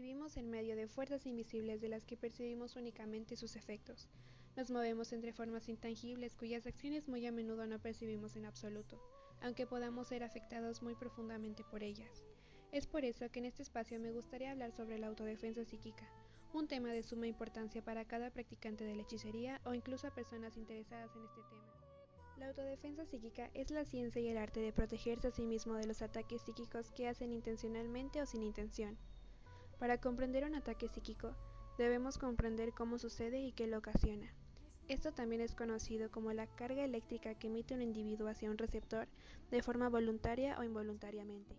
Vivimos 0.00 0.36
en 0.36 0.48
medio 0.48 0.76
de 0.76 0.86
fuerzas 0.86 1.26
invisibles 1.26 1.80
de 1.80 1.88
las 1.88 2.04
que 2.04 2.16
percibimos 2.16 2.76
únicamente 2.76 3.34
sus 3.34 3.56
efectos. 3.56 4.08
Nos 4.54 4.70
movemos 4.70 5.12
entre 5.12 5.32
formas 5.32 5.68
intangibles 5.68 6.36
cuyas 6.36 6.68
acciones 6.68 7.08
muy 7.08 7.26
a 7.26 7.32
menudo 7.32 7.66
no 7.66 7.80
percibimos 7.80 8.36
en 8.36 8.44
absoluto, 8.44 9.02
aunque 9.42 9.66
podamos 9.66 10.06
ser 10.06 10.22
afectados 10.22 10.82
muy 10.82 10.94
profundamente 10.94 11.64
por 11.64 11.82
ellas. 11.82 12.22
Es 12.70 12.86
por 12.86 13.04
eso 13.04 13.28
que 13.32 13.40
en 13.40 13.46
este 13.46 13.64
espacio 13.64 13.98
me 13.98 14.12
gustaría 14.12 14.52
hablar 14.52 14.70
sobre 14.70 14.98
la 14.98 15.08
autodefensa 15.08 15.64
psíquica, 15.64 16.08
un 16.52 16.68
tema 16.68 16.90
de 16.90 17.02
suma 17.02 17.26
importancia 17.26 17.82
para 17.82 18.04
cada 18.04 18.30
practicante 18.30 18.84
de 18.84 18.94
la 18.94 19.02
hechicería 19.02 19.60
o 19.64 19.74
incluso 19.74 20.06
a 20.06 20.14
personas 20.14 20.56
interesadas 20.56 21.10
en 21.16 21.24
este 21.24 21.40
tema. 21.50 21.74
La 22.36 22.46
autodefensa 22.46 23.04
psíquica 23.04 23.50
es 23.52 23.72
la 23.72 23.84
ciencia 23.84 24.22
y 24.22 24.28
el 24.28 24.38
arte 24.38 24.60
de 24.60 24.72
protegerse 24.72 25.26
a 25.26 25.32
sí 25.32 25.44
mismo 25.44 25.74
de 25.74 25.88
los 25.88 26.02
ataques 26.02 26.42
psíquicos 26.42 26.92
que 26.92 27.08
hacen 27.08 27.32
intencionalmente 27.32 28.22
o 28.22 28.26
sin 28.26 28.44
intención. 28.44 28.96
Para 29.78 29.98
comprender 29.98 30.44
un 30.44 30.56
ataque 30.56 30.88
psíquico, 30.88 31.36
debemos 31.78 32.18
comprender 32.18 32.72
cómo 32.72 32.98
sucede 32.98 33.40
y 33.40 33.52
qué 33.52 33.68
lo 33.68 33.78
ocasiona. 33.78 34.34
Esto 34.88 35.12
también 35.12 35.40
es 35.40 35.54
conocido 35.54 36.10
como 36.10 36.32
la 36.32 36.48
carga 36.48 36.84
eléctrica 36.84 37.34
que 37.34 37.46
emite 37.46 37.74
un 37.74 37.82
individuo 37.82 38.26
hacia 38.28 38.50
un 38.50 38.58
receptor 38.58 39.06
de 39.50 39.62
forma 39.62 39.88
voluntaria 39.88 40.58
o 40.58 40.64
involuntariamente. 40.64 41.56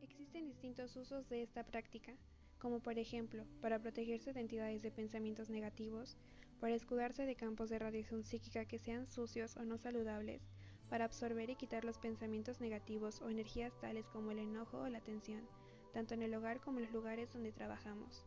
Existen 0.00 0.46
distintos 0.46 0.96
usos 0.96 1.28
de 1.28 1.42
esta 1.42 1.62
práctica, 1.62 2.16
como 2.58 2.80
por 2.80 2.98
ejemplo, 2.98 3.44
para 3.60 3.78
protegerse 3.78 4.32
de 4.32 4.40
entidades 4.40 4.82
de 4.82 4.90
pensamientos 4.90 5.48
negativos, 5.48 6.16
para 6.58 6.74
escudarse 6.74 7.24
de 7.24 7.36
campos 7.36 7.70
de 7.70 7.78
radiación 7.78 8.24
psíquica 8.24 8.64
que 8.64 8.80
sean 8.80 9.06
sucios 9.06 9.56
o 9.58 9.64
no 9.64 9.78
saludables, 9.78 10.42
para 10.88 11.04
absorber 11.04 11.50
y 11.50 11.56
quitar 11.56 11.84
los 11.84 11.98
pensamientos 11.98 12.60
negativos 12.60 13.20
o 13.20 13.28
energías 13.28 13.78
tales 13.80 14.08
como 14.08 14.32
el 14.32 14.38
enojo 14.38 14.78
o 14.78 14.88
la 14.88 15.00
tensión, 15.00 15.46
tanto 15.94 16.12
en 16.12 16.22
el 16.22 16.34
hogar 16.34 16.60
como 16.60 16.78
en 16.78 16.86
los 16.86 16.92
lugares 16.92 17.32
donde 17.32 17.52
trabajamos, 17.52 18.26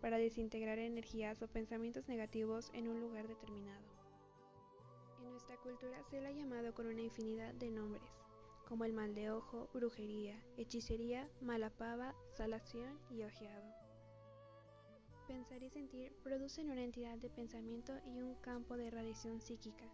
para 0.00 0.16
desintegrar 0.16 0.78
energías 0.78 1.42
o 1.42 1.48
pensamientos 1.48 2.08
negativos 2.08 2.70
en 2.72 2.88
un 2.88 3.00
lugar 3.00 3.26
determinado. 3.26 3.84
En 5.20 5.30
nuestra 5.32 5.56
cultura 5.56 6.02
se 6.04 6.20
le 6.20 6.28
ha 6.28 6.32
llamado 6.32 6.72
con 6.72 6.86
una 6.86 7.02
infinidad 7.02 7.52
de 7.54 7.70
nombres, 7.70 8.08
como 8.66 8.84
el 8.84 8.92
mal 8.92 9.14
de 9.14 9.30
ojo, 9.30 9.68
brujería, 9.74 10.40
hechicería, 10.56 11.28
mala 11.42 11.70
pava, 11.70 12.14
salación 12.32 12.96
y 13.10 13.24
ojeado. 13.24 13.74
Pensar 15.26 15.62
y 15.62 15.68
sentir 15.68 16.14
producen 16.22 16.70
una 16.70 16.84
entidad 16.84 17.18
de 17.18 17.28
pensamiento 17.28 17.92
y 18.06 18.20
un 18.20 18.36
campo 18.36 18.76
de 18.76 18.90
radiación 18.90 19.40
psíquica. 19.40 19.84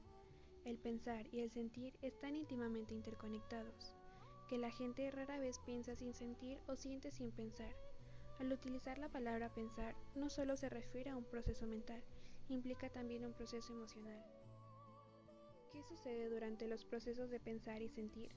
El 0.64 0.78
pensar 0.78 1.26
y 1.32 1.40
el 1.40 1.50
sentir 1.50 1.94
están 2.02 2.36
íntimamente 2.36 2.94
interconectados 2.94 3.95
que 4.48 4.58
la 4.58 4.70
gente 4.70 5.10
rara 5.10 5.38
vez 5.38 5.58
piensa 5.60 5.94
sin 5.94 6.14
sentir 6.14 6.58
o 6.66 6.76
siente 6.76 7.10
sin 7.10 7.30
pensar. 7.32 7.74
Al 8.38 8.52
utilizar 8.52 8.98
la 8.98 9.08
palabra 9.08 9.54
pensar, 9.54 9.94
no 10.14 10.28
solo 10.28 10.56
se 10.56 10.68
refiere 10.68 11.10
a 11.10 11.16
un 11.16 11.24
proceso 11.24 11.66
mental, 11.66 12.02
implica 12.48 12.90
también 12.90 13.24
un 13.24 13.32
proceso 13.32 13.72
emocional. 13.72 14.22
¿Qué 15.72 15.82
sucede 15.82 16.28
durante 16.28 16.68
los 16.68 16.84
procesos 16.84 17.30
de 17.30 17.40
pensar 17.40 17.82
y 17.82 17.88
sentir? 17.88 18.30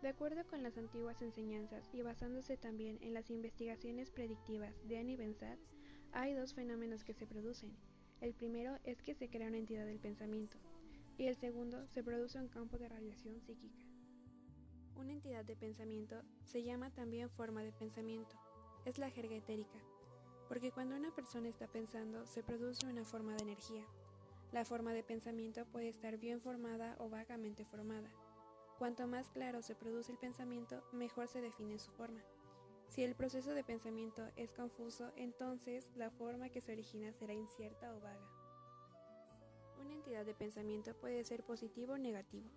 De 0.00 0.08
acuerdo 0.08 0.44
con 0.48 0.62
las 0.62 0.76
antiguas 0.78 1.22
enseñanzas 1.22 1.88
y 1.92 2.02
basándose 2.02 2.56
también 2.56 2.98
en 3.02 3.14
las 3.14 3.30
investigaciones 3.30 4.10
predictivas 4.10 4.74
de 4.88 4.98
Annie 4.98 5.16
Bensat, 5.16 5.58
hay 6.12 6.34
dos 6.34 6.54
fenómenos 6.54 7.04
que 7.04 7.14
se 7.14 7.26
producen. 7.26 7.76
El 8.20 8.34
primero 8.34 8.78
es 8.84 9.00
que 9.00 9.14
se 9.14 9.28
crea 9.28 9.48
una 9.48 9.58
entidad 9.58 9.86
del 9.86 10.00
pensamiento 10.00 10.56
y 11.18 11.26
el 11.26 11.36
segundo 11.36 11.86
se 11.86 12.02
produce 12.02 12.38
un 12.38 12.48
campo 12.48 12.78
de 12.78 12.88
radiación 12.88 13.40
psíquica. 13.40 13.91
Una 14.96 15.12
entidad 15.12 15.44
de 15.44 15.56
pensamiento 15.56 16.22
se 16.44 16.62
llama 16.62 16.90
también 16.90 17.30
forma 17.30 17.62
de 17.62 17.72
pensamiento. 17.72 18.36
Es 18.84 18.98
la 18.98 19.10
jerga 19.10 19.36
etérica, 19.36 19.78
porque 20.48 20.70
cuando 20.70 20.96
una 20.96 21.14
persona 21.14 21.48
está 21.48 21.66
pensando 21.66 22.26
se 22.26 22.42
produce 22.42 22.86
una 22.86 23.04
forma 23.04 23.34
de 23.34 23.42
energía. 23.42 23.84
La 24.52 24.64
forma 24.64 24.92
de 24.92 25.02
pensamiento 25.02 25.64
puede 25.66 25.88
estar 25.88 26.18
bien 26.18 26.40
formada 26.40 26.96
o 26.98 27.08
vagamente 27.08 27.64
formada. 27.64 28.10
Cuanto 28.78 29.06
más 29.06 29.30
claro 29.30 29.62
se 29.62 29.74
produce 29.74 30.12
el 30.12 30.18
pensamiento, 30.18 30.82
mejor 30.92 31.28
se 31.28 31.40
define 31.40 31.78
su 31.78 31.90
forma. 31.92 32.20
Si 32.88 33.02
el 33.02 33.14
proceso 33.14 33.54
de 33.54 33.64
pensamiento 33.64 34.28
es 34.36 34.52
confuso, 34.52 35.10
entonces 35.16 35.88
la 35.96 36.10
forma 36.10 36.50
que 36.50 36.60
se 36.60 36.72
origina 36.72 37.12
será 37.12 37.32
incierta 37.32 37.94
o 37.94 38.00
vaga. 38.00 38.28
Una 39.80 39.94
entidad 39.94 40.26
de 40.26 40.34
pensamiento 40.34 40.94
puede 40.94 41.24
ser 41.24 41.44
positivo 41.44 41.94
o 41.94 41.98
negativo 41.98 42.50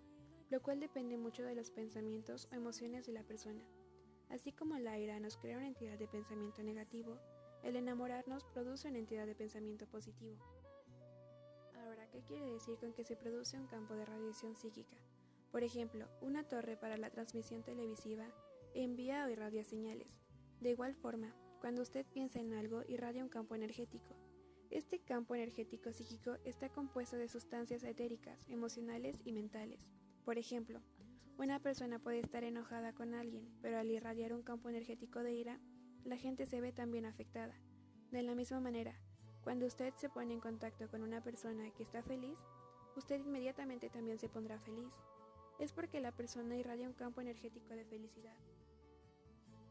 lo 0.50 0.62
cual 0.62 0.80
depende 0.80 1.16
mucho 1.16 1.42
de 1.42 1.54
los 1.54 1.70
pensamientos 1.70 2.48
o 2.50 2.54
emociones 2.54 3.06
de 3.06 3.12
la 3.12 3.22
persona. 3.22 3.64
Así 4.28 4.52
como 4.52 4.78
la 4.78 4.98
ira 4.98 5.18
nos 5.20 5.36
crea 5.36 5.58
una 5.58 5.68
entidad 5.68 5.98
de 5.98 6.08
pensamiento 6.08 6.62
negativo, 6.62 7.18
el 7.62 7.76
enamorarnos 7.76 8.44
produce 8.44 8.88
una 8.88 8.98
entidad 8.98 9.26
de 9.26 9.34
pensamiento 9.34 9.86
positivo. 9.86 10.38
Ahora, 11.74 12.08
¿qué 12.10 12.22
quiere 12.22 12.50
decir 12.50 12.78
con 12.78 12.92
que 12.92 13.04
se 13.04 13.16
produce 13.16 13.58
un 13.58 13.66
campo 13.66 13.94
de 13.94 14.04
radiación 14.04 14.56
psíquica? 14.56 14.96
Por 15.50 15.62
ejemplo, 15.62 16.08
una 16.20 16.44
torre 16.44 16.76
para 16.76 16.96
la 16.96 17.10
transmisión 17.10 17.62
televisiva 17.62 18.28
envía 18.74 19.24
o 19.24 19.30
irradia 19.30 19.64
señales. 19.64 20.20
De 20.60 20.70
igual 20.70 20.94
forma, 20.94 21.34
cuando 21.60 21.82
usted 21.82 22.04
piensa 22.06 22.40
en 22.40 22.54
algo, 22.54 22.82
irradia 22.86 23.22
un 23.22 23.28
campo 23.28 23.54
energético. 23.54 24.14
Este 24.70 24.98
campo 24.98 25.34
energético 25.34 25.92
psíquico 25.92 26.36
está 26.44 26.68
compuesto 26.68 27.16
de 27.16 27.28
sustancias 27.28 27.84
etéricas, 27.84 28.44
emocionales 28.48 29.20
y 29.24 29.32
mentales. 29.32 29.90
Por 30.26 30.38
ejemplo, 30.38 30.80
una 31.38 31.60
persona 31.60 32.00
puede 32.00 32.18
estar 32.18 32.42
enojada 32.42 32.92
con 32.92 33.14
alguien, 33.14 33.48
pero 33.62 33.78
al 33.78 33.88
irradiar 33.88 34.32
un 34.32 34.42
campo 34.42 34.68
energético 34.68 35.22
de 35.22 35.32
ira, 35.32 35.60
la 36.04 36.16
gente 36.16 36.46
se 36.46 36.60
ve 36.60 36.72
también 36.72 37.06
afectada. 37.06 37.54
De 38.10 38.24
la 38.24 38.34
misma 38.34 38.58
manera, 38.58 38.98
cuando 39.44 39.66
usted 39.66 39.94
se 39.94 40.08
pone 40.08 40.34
en 40.34 40.40
contacto 40.40 40.88
con 40.88 41.02
una 41.02 41.22
persona 41.22 41.70
que 41.70 41.84
está 41.84 42.02
feliz, 42.02 42.40
usted 42.96 43.20
inmediatamente 43.20 43.88
también 43.88 44.18
se 44.18 44.28
pondrá 44.28 44.58
feliz. 44.58 44.92
Es 45.60 45.72
porque 45.72 46.00
la 46.00 46.10
persona 46.10 46.56
irradia 46.56 46.88
un 46.88 46.94
campo 46.94 47.20
energético 47.20 47.74
de 47.74 47.84
felicidad. 47.84 48.36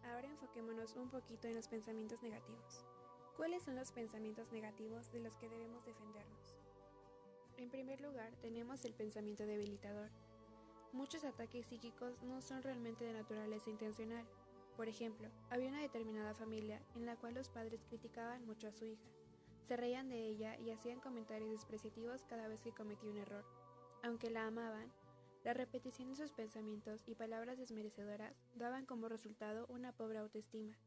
Ahora 0.05 0.29
enfoquémonos 0.29 0.95
un 0.95 1.09
poquito 1.09 1.49
en 1.49 1.55
los 1.55 1.67
pensamientos 1.67 2.23
negativos. 2.23 2.85
¿Cuáles 3.35 3.63
son 3.63 3.75
los 3.75 3.91
pensamientos 3.91 4.49
negativos 4.53 5.11
de 5.11 5.19
los 5.19 5.35
que 5.35 5.49
debemos 5.49 5.83
defendernos? 5.83 6.55
En 7.57 7.69
primer 7.69 7.99
lugar, 7.99 8.33
tenemos 8.41 8.85
el 8.85 8.93
pensamiento 8.93 9.45
debilitador, 9.45 10.09
Muchos 10.95 11.25
ataques 11.25 11.65
psíquicos 11.65 12.23
no 12.23 12.41
son 12.41 12.63
realmente 12.63 13.03
de 13.03 13.11
naturaleza 13.11 13.69
intencional. 13.69 14.25
Por 14.77 14.87
ejemplo, 14.87 15.27
había 15.49 15.67
una 15.67 15.81
determinada 15.81 16.33
familia 16.33 16.81
en 16.95 17.05
la 17.05 17.17
cual 17.17 17.33
los 17.33 17.49
padres 17.49 17.83
criticaban 17.83 18.45
mucho 18.45 18.69
a 18.69 18.71
su 18.71 18.85
hija, 18.85 19.03
se 19.61 19.75
reían 19.75 20.07
de 20.07 20.25
ella 20.25 20.57
y 20.57 20.71
hacían 20.71 21.01
comentarios 21.01 21.51
despreciativos 21.51 22.23
cada 22.23 22.47
vez 22.47 22.61
que 22.61 22.71
cometía 22.71 23.09
un 23.09 23.17
error. 23.17 23.43
Aunque 24.03 24.29
la 24.29 24.47
amaban, 24.47 24.89
la 25.43 25.53
repetición 25.53 26.07
de 26.07 26.15
sus 26.15 26.31
pensamientos 26.31 27.03
y 27.07 27.13
palabras 27.13 27.57
desmerecedoras 27.57 28.41
daban 28.55 28.85
como 28.85 29.09
resultado 29.09 29.65
una 29.67 29.91
pobre 29.91 30.19
autoestima, 30.19 30.77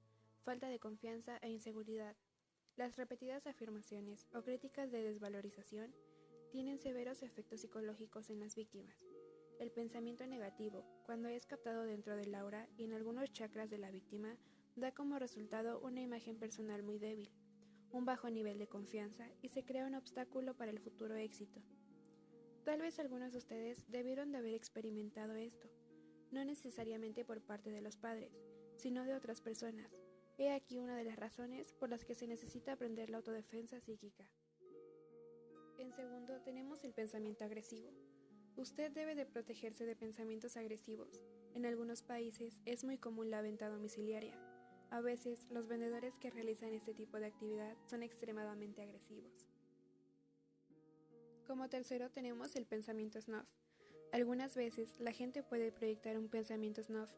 falta 0.43 0.71
de 0.71 0.79
confianza 0.79 1.37
e 1.43 1.51
inseguridad. 1.51 2.17
Las 2.77 2.97
repetidas 2.97 3.47
afirmaciones 3.47 4.27
o 4.33 4.41
críticas 4.41 4.91
de 4.91 5.03
desvalorización 5.03 5.95
tienen 6.51 6.79
severos 6.79 7.23
efectos 7.23 7.61
psicológicos 7.61 8.31
en 8.31 8.41
las 8.41 8.55
víctimas. 8.55 9.08
El 9.59 9.73
pensamiento 9.73 10.25
negativo, 10.25 10.85
cuando 11.05 11.29
es 11.29 11.45
captado 11.45 11.83
dentro 11.83 12.15
del 12.15 12.33
aura 12.37 12.69
y 12.77 12.85
en 12.85 12.93
algunos 12.93 13.33
chakras 13.33 13.69
de 13.69 13.79
la 13.79 13.91
víctima, 13.91 14.37
da 14.77 14.93
como 14.93 15.19
resultado 15.19 15.81
una 15.81 16.01
imagen 16.01 16.39
personal 16.39 16.85
muy 16.85 16.99
débil, 16.99 17.29
un 17.91 18.05
bajo 18.05 18.31
nivel 18.31 18.59
de 18.59 18.69
confianza 18.69 19.29
y 19.43 19.49
se 19.49 19.65
crea 19.65 19.87
un 19.87 19.97
obstáculo 19.97 20.55
para 20.57 20.71
el 20.71 20.79
futuro 20.79 21.17
éxito. 21.17 21.61
Tal 22.65 22.81
vez 22.81 23.01
algunos 23.01 23.33
de 23.33 23.39
ustedes 23.39 23.91
debieron 23.91 24.31
de 24.31 24.39
haber 24.39 24.55
experimentado 24.55 25.35
esto, 25.35 25.69
no 26.31 26.45
necesariamente 26.45 27.25
por 27.25 27.41
parte 27.41 27.71
de 27.71 27.81
los 27.81 27.97
padres, 27.97 28.39
sino 28.77 29.05
de 29.05 29.15
otras 29.15 29.41
personas. 29.41 29.91
He 30.37 30.53
aquí 30.53 30.79
una 30.79 30.97
de 30.97 31.03
las 31.03 31.17
razones 31.17 31.73
por 31.73 31.89
las 31.89 32.05
que 32.05 32.15
se 32.15 32.29
necesita 32.29 32.75
aprender 32.75 33.11
la 33.11 33.17
autodefensa 33.17 33.81
psíquica. 33.81 34.25
En 35.79 35.93
segundo, 35.93 36.41
tenemos 36.43 36.85
el 36.85 36.93
pensamiento 36.93 37.45
agresivo. 37.45 37.91
Usted 38.59 38.91
debe 38.91 39.15
de 39.15 39.25
protegerse 39.25 39.87
de 39.87 39.95
pensamientos 39.95 40.57
agresivos. 40.57 41.23
En 41.55 41.65
algunos 41.65 42.03
países 42.03 42.59
es 42.65 42.83
muy 42.83 42.99
común 42.99 43.31
la 43.31 43.41
venta 43.41 43.69
domiciliaria. 43.69 44.35
A 44.91 45.01
veces 45.01 45.47
los 45.49 45.69
vendedores 45.69 46.19
que 46.19 46.31
realizan 46.31 46.75
este 46.75 46.93
tipo 46.93 47.21
de 47.21 47.27
actividad 47.27 47.77
son 47.87 48.03
extremadamente 48.03 48.83
agresivos. 48.83 49.47
Como 51.47 51.69
tercero 51.69 52.11
tenemos 52.11 52.57
el 52.57 52.67
pensamiento 52.67 53.21
snuff. 53.21 53.47
Algunas 54.11 54.57
veces 54.57 54.99
la 54.99 55.13
gente 55.13 55.45
puede 55.45 55.71
proyectar 55.71 56.19
un 56.19 56.29
pensamiento 56.29 56.83
snuff. 56.83 57.13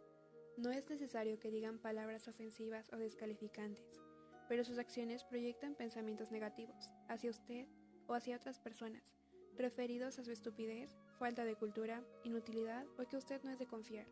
No 0.58 0.72
es 0.72 0.90
necesario 0.90 1.40
que 1.40 1.50
digan 1.50 1.78
palabras 1.78 2.28
ofensivas 2.28 2.92
o 2.92 2.98
descalificantes, 2.98 3.98
pero 4.46 4.62
sus 4.62 4.76
acciones 4.76 5.24
proyectan 5.24 5.74
pensamientos 5.74 6.32
negativos 6.32 6.90
hacia 7.08 7.30
usted 7.30 7.66
o 8.08 8.12
hacia 8.12 8.36
otras 8.36 8.58
personas 8.58 9.14
referidos 9.60 10.18
a 10.18 10.24
su 10.24 10.32
estupidez, 10.32 10.96
falta 11.20 11.44
de 11.44 11.54
cultura, 11.54 12.02
inutilidad 12.24 12.86
o 12.98 13.06
que 13.06 13.18
usted 13.18 13.42
no 13.42 13.50
es 13.50 13.58
de 13.58 13.66
confiar. 13.66 14.06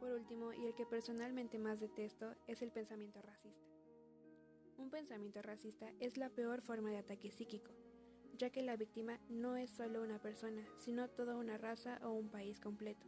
Por 0.00 0.10
último, 0.12 0.54
y 0.54 0.64
el 0.64 0.74
que 0.74 0.86
personalmente 0.86 1.58
más 1.58 1.78
detesto, 1.78 2.34
es 2.46 2.62
el 2.62 2.72
pensamiento 2.72 3.20
racista. 3.20 3.68
Un 4.78 4.88
pensamiento 4.88 5.42
racista 5.42 5.92
es 6.00 6.16
la 6.16 6.30
peor 6.30 6.62
forma 6.62 6.88
de 6.88 6.96
ataque 6.96 7.30
psíquico, 7.30 7.70
ya 8.38 8.48
que 8.48 8.62
la 8.62 8.76
víctima 8.76 9.20
no 9.28 9.56
es 9.56 9.68
solo 9.68 10.02
una 10.02 10.18
persona, 10.18 10.66
sino 10.74 11.10
toda 11.10 11.36
una 11.36 11.58
raza 11.58 12.00
o 12.02 12.12
un 12.12 12.30
país 12.30 12.58
completo. 12.58 13.06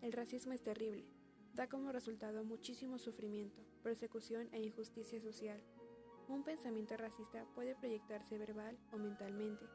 El 0.00 0.14
racismo 0.14 0.54
es 0.54 0.62
terrible, 0.62 1.04
da 1.52 1.68
como 1.68 1.92
resultado 1.92 2.44
muchísimo 2.44 2.98
sufrimiento, 2.98 3.60
persecución 3.82 4.48
e 4.52 4.62
injusticia 4.62 5.20
social. 5.20 5.62
Un 6.28 6.44
pensamiento 6.44 6.96
racista 6.96 7.44
puede 7.54 7.76
proyectarse 7.76 8.38
verbal 8.38 8.78
o 8.90 8.96
mentalmente. 8.96 9.66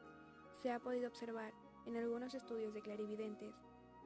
Se 0.60 0.72
ha 0.72 0.80
podido 0.80 1.06
observar 1.06 1.54
en 1.86 1.96
algunos 1.96 2.34
estudios 2.34 2.74
de 2.74 2.82
clarividentes 2.82 3.54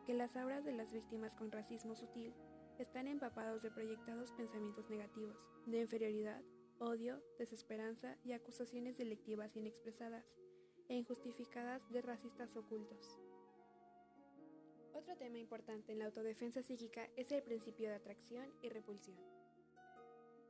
que 0.07 0.15
las 0.15 0.37
auras 0.37 0.65
de 0.65 0.73
las 0.73 0.93
víctimas 0.93 1.35
con 1.35 1.51
racismo 1.51 1.95
sutil 1.95 2.35
están 2.79 3.07
empapados 3.07 3.63
de 3.63 3.71
proyectados 3.71 4.33
pensamientos 4.33 4.91
negativos, 4.91 5.37
de 5.67 5.81
inferioridad, 5.81 6.43
odio, 6.79 7.23
desesperanza 7.39 8.17
y 8.25 8.33
acusaciones 8.33 8.99
delictivas 8.99 9.57
inexpresadas 9.57 10.37
e 10.89 10.95
injustificadas 10.95 11.89
de 11.91 12.03
racistas 12.03 12.57
ocultos. 12.57 13.19
Otro 14.93 15.17
tema 15.17 15.39
importante 15.39 15.93
en 15.93 15.99
la 15.99 16.07
autodefensa 16.07 16.63
psíquica 16.63 17.09
es 17.17 17.33
el 17.33 17.43
principio 17.43 17.89
de 17.89 17.97
atracción 17.97 18.47
y 18.63 18.69
repulsión. 18.69 19.17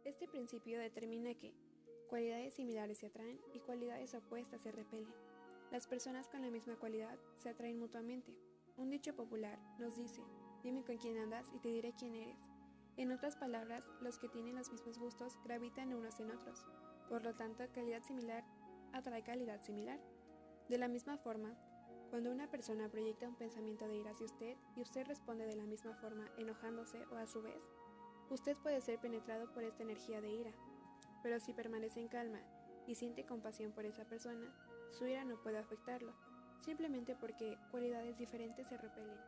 Este 0.05 0.29
principio 0.29 0.79
determina 0.79 1.35
que 1.35 1.55
cualidades 2.09 2.55
similares 2.55 2.99
se 2.99 3.07
atraen 3.07 3.41
y 3.55 3.61
cualidades 3.61 4.15
opuestas 4.15 4.63
se 4.63 4.71
repelen. 4.71 5.34
Las 5.75 5.89
personas 5.89 6.29
con 6.29 6.41
la 6.41 6.53
misma 6.53 6.77
cualidad 6.77 7.19
se 7.37 7.49
atraen 7.49 7.81
mutuamente. 7.81 8.33
Un 8.77 8.91
dicho 8.91 9.13
popular 9.17 9.59
nos 9.81 9.97
dice, 9.97 10.23
Dime 10.63 10.85
con 10.85 10.99
quién 10.99 11.19
andas 11.19 11.51
y 11.53 11.59
te 11.59 11.69
diré 11.69 11.93
quién 11.99 12.15
eres. 12.15 12.39
En 12.97 13.11
otras 13.11 13.35
palabras, 13.35 13.85
los 14.01 14.17
que 14.17 14.29
tienen 14.29 14.55
los 14.55 14.71
mismos 14.71 15.01
gustos 15.01 15.37
gravitan 15.43 15.93
unos 15.93 16.21
en 16.21 16.31
otros. 16.31 16.65
Por 17.09 17.25
lo 17.25 17.35
tanto, 17.35 17.65
calidad 17.73 18.05
similar 18.05 18.45
atrae 18.93 19.25
calidad 19.25 19.63
similar. 19.63 19.99
De 20.69 20.79
la 20.79 20.87
misma 20.87 21.19
forma, 21.19 21.59
cuando 22.09 22.31
una 22.31 22.49
persona 22.49 22.89
proyecta 22.89 23.27
un 23.27 23.35
pensamiento 23.35 23.89
de 23.89 23.97
ira 23.97 24.13
hacia 24.13 24.27
usted 24.27 24.57
y 24.77 24.83
usted 24.83 25.05
responde 25.09 25.45
de 25.45 25.57
la 25.57 25.67
misma 25.67 25.93
forma 25.97 26.31
enojándose 26.39 27.05
o 27.07 27.17
a 27.17 27.27
su 27.27 27.43
vez, 27.43 27.69
usted 28.31 28.57
puede 28.59 28.81
ser 28.81 29.01
penetrado 29.01 29.53
por 29.53 29.65
esta 29.65 29.83
energía 29.83 30.21
de 30.21 30.35
ira. 30.35 30.53
Pero 31.25 31.41
si 31.41 31.53
permanece 31.53 31.99
en 31.99 32.07
calma 32.07 32.39
y 32.87 32.95
siente 32.95 33.27
compasión 33.27 33.73
por 33.73 33.87
esa 33.87 34.05
persona, 34.05 34.55
su 34.91 35.07
ira 35.07 35.25
no 35.25 35.37
puede 35.37 35.59
afectarlo, 35.59 36.13
simplemente 36.61 37.15
porque 37.15 37.59
cualidades 37.71 38.17
diferentes 38.17 38.67
se 38.69 38.77
repelen. 38.77 39.19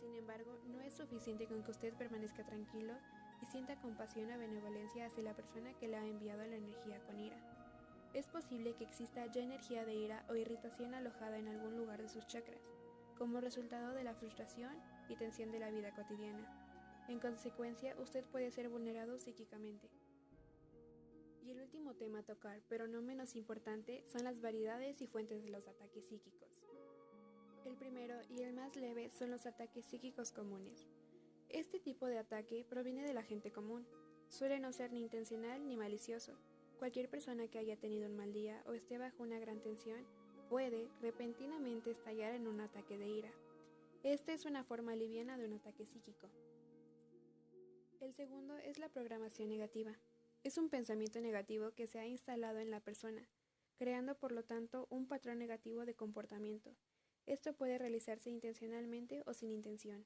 Sin 0.00 0.14
embargo, 0.14 0.58
no 0.68 0.80
es 0.80 0.94
suficiente 0.94 1.46
con 1.46 1.62
que 1.62 1.70
usted 1.72 1.94
permanezca 1.94 2.44
tranquilo 2.44 2.94
y 3.42 3.46
sienta 3.46 3.80
compasión 3.80 4.32
o 4.32 4.38
benevolencia 4.38 5.06
hacia 5.06 5.22
la 5.22 5.34
persona 5.34 5.74
que 5.74 5.88
le 5.88 5.96
ha 5.96 6.06
enviado 6.06 6.44
la 6.44 6.56
energía 6.56 7.00
con 7.06 7.18
ira. 7.18 7.36
Es 8.14 8.26
posible 8.26 8.74
que 8.74 8.84
exista 8.84 9.26
ya 9.26 9.42
energía 9.42 9.84
de 9.84 9.94
ira 9.94 10.24
o 10.28 10.34
irritación 10.34 10.94
alojada 10.94 11.38
en 11.38 11.48
algún 11.48 11.76
lugar 11.76 12.02
de 12.02 12.08
sus 12.08 12.26
chakras, 12.26 12.60
como 13.16 13.40
resultado 13.40 13.92
de 13.92 14.04
la 14.04 14.14
frustración 14.14 14.74
y 15.08 15.16
tensión 15.16 15.52
de 15.52 15.60
la 15.60 15.70
vida 15.70 15.94
cotidiana. 15.94 16.48
En 17.08 17.20
consecuencia, 17.20 17.94
usted 17.98 18.24
puede 18.24 18.50
ser 18.50 18.68
vulnerado 18.68 19.18
psíquicamente. 19.18 19.88
Y 21.42 21.50
el 21.50 21.60
último 21.60 21.94
tema 21.94 22.20
a 22.20 22.22
tocar, 22.22 22.60
pero 22.68 22.86
no 22.86 23.00
menos 23.00 23.34
importante, 23.36 24.04
son 24.06 24.24
las 24.24 24.40
variedades 24.40 25.00
y 25.00 25.06
fuentes 25.06 25.42
de 25.42 25.50
los 25.50 25.66
ataques 25.66 26.04
psíquicos. 26.06 26.48
El 27.64 27.76
primero 27.76 28.14
y 28.30 28.42
el 28.42 28.52
más 28.52 28.76
leve 28.76 29.10
son 29.10 29.30
los 29.30 29.46
ataques 29.46 29.84
psíquicos 29.86 30.32
comunes. 30.32 30.86
Este 31.48 31.80
tipo 31.80 32.06
de 32.06 32.18
ataque 32.18 32.64
proviene 32.68 33.04
de 33.04 33.14
la 33.14 33.22
gente 33.22 33.50
común. 33.50 33.86
Suele 34.28 34.60
no 34.60 34.72
ser 34.72 34.92
ni 34.92 35.02
intencional 35.02 35.66
ni 35.66 35.76
malicioso. 35.76 36.32
Cualquier 36.78 37.08
persona 37.08 37.48
que 37.48 37.58
haya 37.58 37.76
tenido 37.76 38.08
un 38.08 38.16
mal 38.16 38.32
día 38.32 38.62
o 38.66 38.72
esté 38.72 38.98
bajo 38.98 39.22
una 39.22 39.38
gran 39.38 39.60
tensión 39.60 40.04
puede 40.48 40.88
repentinamente 41.00 41.90
estallar 41.90 42.34
en 42.34 42.46
un 42.46 42.60
ataque 42.60 42.96
de 42.96 43.08
ira. 43.08 43.30
Esta 44.02 44.32
es 44.32 44.46
una 44.46 44.64
forma 44.64 44.96
liviana 44.96 45.36
de 45.36 45.44
un 45.44 45.54
ataque 45.54 45.84
psíquico. 45.86 46.28
El 48.00 48.14
segundo 48.14 48.56
es 48.56 48.78
la 48.78 48.88
programación 48.88 49.50
negativa. 49.50 49.94
Es 50.42 50.58
un 50.58 50.68
pensamiento 50.68 51.20
negativo 51.20 51.72
que 51.72 51.86
se 51.86 51.98
ha 51.98 52.06
instalado 52.06 52.58
en 52.58 52.70
la 52.70 52.80
persona, 52.80 53.28
creando 53.76 54.18
por 54.18 54.32
lo 54.32 54.44
tanto 54.44 54.86
un 54.90 55.06
patrón 55.06 55.38
negativo 55.38 55.84
de 55.84 55.94
comportamiento 55.94 56.76
esto 57.30 57.52
puede 57.52 57.78
realizarse 57.78 58.28
intencionalmente 58.28 59.22
o 59.24 59.34
sin 59.34 59.52
intención. 59.52 60.04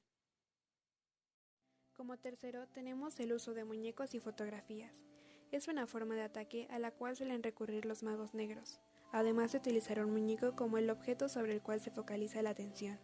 Como 1.93 2.17
tercero, 2.17 2.67
tenemos 2.67 3.19
el 3.19 3.33
uso 3.33 3.55
de 3.55 3.63
muñecos 3.63 4.13
y 4.13 4.19
fotografías. 4.19 5.05
Es 5.51 5.67
una 5.67 5.87
forma 5.87 6.13
de 6.13 6.21
ataque 6.21 6.67
a 6.69 6.77
la 6.77 6.91
cual 6.91 7.15
suelen 7.15 7.41
recurrir 7.41 7.85
los 7.85 8.03
magos 8.03 8.35
negros, 8.35 8.79
además 9.11 9.53
de 9.53 9.57
utilizar 9.57 10.05
un 10.05 10.11
muñeco 10.11 10.55
como 10.55 10.77
el 10.77 10.89
objeto 10.89 11.27
sobre 11.27 11.53
el 11.53 11.63
cual 11.63 11.79
se 11.79 11.89
focaliza 11.89 12.43
la 12.43 12.51
atención. 12.51 12.99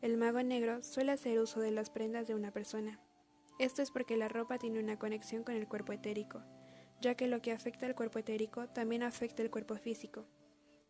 El 0.00 0.16
mago 0.16 0.42
negro 0.42 0.82
suele 0.82 1.12
hacer 1.12 1.38
uso 1.38 1.60
de 1.60 1.70
las 1.70 1.90
prendas 1.90 2.26
de 2.26 2.34
una 2.34 2.50
persona. 2.50 2.98
Esto 3.58 3.82
es 3.82 3.90
porque 3.90 4.16
la 4.16 4.28
ropa 4.28 4.58
tiene 4.58 4.80
una 4.80 4.98
conexión 4.98 5.44
con 5.44 5.54
el 5.54 5.68
cuerpo 5.68 5.92
etérico, 5.92 6.42
ya 7.00 7.14
que 7.14 7.28
lo 7.28 7.40
que 7.40 7.52
afecta 7.52 7.86
al 7.86 7.94
cuerpo 7.94 8.18
etérico 8.18 8.68
también 8.68 9.02
afecta 9.02 9.42
el 9.42 9.50
cuerpo 9.50 9.76
físico. 9.76 10.26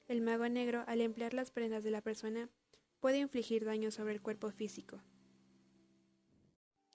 El 0.09 0.23
mago 0.23 0.49
negro, 0.49 0.85
al 0.87 1.01
emplear 1.01 1.35
las 1.35 1.51
prendas 1.51 1.85
de 1.85 1.91
la 1.91 2.01
persona, 2.01 2.49
puede 3.01 3.19
infligir 3.19 3.65
daño 3.65 3.91
sobre 3.91 4.13
el 4.13 4.23
cuerpo 4.23 4.51
físico. 4.51 5.03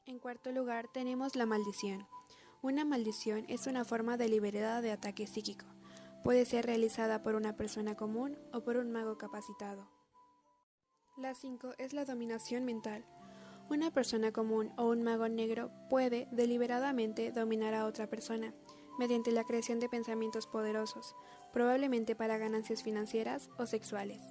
En 0.06 0.18
cuarto 0.18 0.52
lugar, 0.52 0.88
tenemos 0.92 1.36
la 1.36 1.46
maldición. 1.46 2.08
Una 2.64 2.84
maldición 2.84 3.46
es 3.48 3.68
una 3.68 3.86
forma 3.86 4.18
deliberada 4.18 4.82
de 4.82 4.92
ataque 4.92 5.28
psíquico. 5.28 5.68
Puede 6.24 6.46
ser 6.46 6.66
realizada 6.66 7.22
por 7.22 7.36
una 7.36 7.56
persona 7.56 7.96
común 7.96 8.38
o 8.52 8.62
por 8.64 8.78
un 8.78 8.92
mago 8.92 9.18
capacitado. 9.18 9.88
La 11.16 11.36
5 11.36 11.74
es 11.78 11.94
la 11.94 12.06
dominación 12.06 12.66
mental. 12.66 13.06
Una 13.70 13.92
persona 13.92 14.32
común 14.32 14.72
o 14.78 14.86
un 14.86 15.04
mago 15.04 15.30
negro 15.30 15.70
puede 15.92 16.28
deliberadamente 16.32 17.32
dominar 17.32 17.76
a 17.76 17.86
otra 17.86 18.08
persona 18.08 18.52
mediante 18.98 19.32
la 19.32 19.44
creación 19.44 19.80
de 19.80 19.88
pensamientos 19.88 20.48
poderosos, 20.48 21.16
probablemente 21.54 22.16
para 22.16 22.40
ganancias 22.40 22.82
financieras 22.82 23.50
o 23.60 23.68
sexuales. 23.68 24.24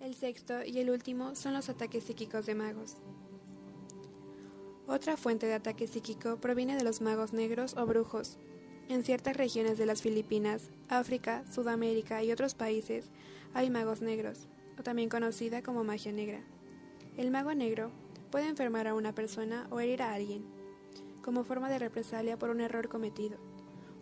El 0.00 0.14
sexto 0.14 0.64
y 0.64 0.78
el 0.78 0.88
último 0.88 1.34
son 1.34 1.52
los 1.52 1.68
ataques 1.68 2.04
psíquicos 2.04 2.46
de 2.46 2.54
magos. 2.54 2.96
Otra 4.86 5.18
fuente 5.18 5.46
de 5.46 5.54
ataque 5.54 5.86
psíquico 5.86 6.38
proviene 6.40 6.76
de 6.76 6.82
los 6.82 7.02
magos 7.02 7.34
negros 7.34 7.76
o 7.76 7.84
brujos. 7.84 8.38
En 8.88 9.04
ciertas 9.04 9.36
regiones 9.36 9.76
de 9.76 9.84
las 9.84 10.00
Filipinas, 10.00 10.70
África, 10.88 11.44
Sudamérica 11.52 12.24
y 12.24 12.32
otros 12.32 12.54
países 12.54 13.10
hay 13.52 13.68
magos 13.68 14.00
negros, 14.00 14.48
o 14.78 14.82
también 14.82 15.10
conocida 15.10 15.62
como 15.62 15.84
magia 15.84 16.10
negra. 16.10 16.42
El 17.16 17.30
mago 17.30 17.52
negro 17.54 17.90
puede 18.30 18.48
enfermar 18.48 18.86
a 18.86 18.94
una 18.94 19.14
persona 19.14 19.66
o 19.70 19.80
herir 19.80 20.02
a 20.02 20.14
alguien, 20.14 20.44
como 21.22 21.44
forma 21.44 21.68
de 21.68 21.78
represalia 21.78 22.38
por 22.38 22.50
un 22.50 22.60
error 22.60 22.88
cometido. 22.88 23.38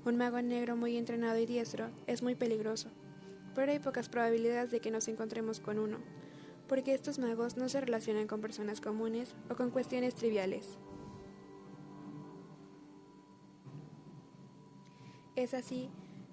Un 0.05 0.17
mago 0.17 0.41
negro 0.43 0.77
muy 0.77 0.97
entrenado 0.97 1.38
y 1.38 1.47
diestro 1.47 1.91
es 2.07 2.23
muy 2.23 2.35
peligroso, 2.35 2.91
pero 3.55 3.73
hay 3.73 3.79
pocas 3.79 4.09
probabilidades 4.09 4.71
de 4.71 4.81
que 4.81 4.91
nos 4.91 5.09
encontremos 5.09 5.59
con 5.59 5.79
uno, 5.79 5.99
porque 6.69 6.95
estos 6.95 7.19
magos 7.19 7.57
no 7.57 7.69
se 7.69 7.81
relacionan 7.81 8.27
con 8.27 8.41
personas 8.41 8.81
comunes 8.81 9.35
o 9.50 9.57
con 9.57 9.71
cuestiones 9.71 10.15
triviales. 10.15 10.79
Es 15.35 15.55
así 15.55 15.88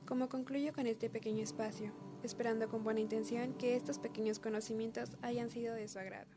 como 0.05 0.29
concluyo 0.29 0.73
con 0.73 0.87
este 0.87 1.09
pequeño 1.09 1.41
espacio, 1.41 1.91
esperando 2.21 2.69
con 2.69 2.83
buena 2.83 2.99
intención 2.99 3.53
que 3.53 3.75
estos 3.75 3.97
pequeños 3.97 4.39
conocimientos 4.39 5.17
hayan 5.21 5.49
sido 5.49 5.73
de 5.73 5.87
su 5.87 5.99
agrado. 5.99 6.34